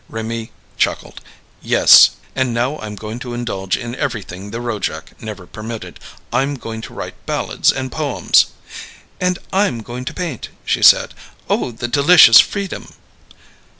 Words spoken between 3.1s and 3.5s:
to